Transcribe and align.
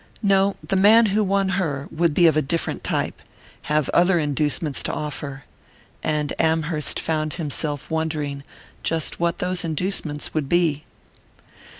No, 0.23 0.55
the 0.67 0.75
man 0.75 1.05
who 1.13 1.23
won 1.23 1.49
her 1.49 1.87
would 1.91 2.15
be 2.15 2.25
of 2.25 2.35
a 2.35 2.41
different 2.41 2.83
type, 2.83 3.21
have 3.69 3.87
other 3.89 4.17
inducements 4.17 4.81
to 4.81 4.91
offer...and 4.91 6.33
Amherst 6.39 6.99
found 6.99 7.33
himself 7.35 7.91
wondering 7.91 8.41
just 8.81 9.19
what 9.19 9.37
those 9.37 9.63
inducements 9.63 10.33
would 10.33 10.49
be. 10.49 10.85